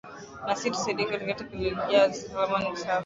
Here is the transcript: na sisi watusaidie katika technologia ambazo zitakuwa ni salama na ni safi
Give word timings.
na 0.45 0.55
sisi 0.55 0.69
watusaidie 0.69 1.05
katika 1.05 1.33
technologia 1.33 2.03
ambazo 2.03 2.15
zitakuwa 2.19 2.43
ni 2.43 2.45
salama 2.55 2.59
na 2.63 2.69
ni 2.69 2.77
safi 2.77 2.99